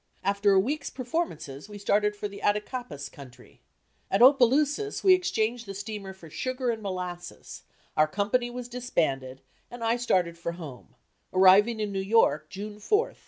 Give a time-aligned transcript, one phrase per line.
[0.23, 3.61] After a week's performances, we started for the Attakapas country.
[4.09, 7.61] At Opelousas we exchanged the steamer for sugar and molasses;
[7.95, 10.95] our company was disbanded, and I started for home,
[11.31, 13.19] arriving in New York, June 4, 1838.